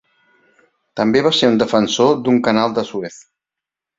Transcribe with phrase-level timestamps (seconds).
[0.99, 3.21] També va ser un defensor d'un canal de Suez.